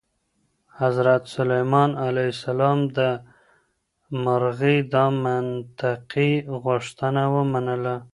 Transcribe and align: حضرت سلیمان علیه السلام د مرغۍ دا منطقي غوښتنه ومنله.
حضرت 0.81 1.21
سلیمان 1.35 1.91
علیه 2.07 2.29
السلام 2.35 2.79
د 2.97 2.99
مرغۍ 4.23 4.77
دا 4.93 5.05
منطقي 5.23 6.31
غوښتنه 6.63 7.23
ومنله. 7.35 7.95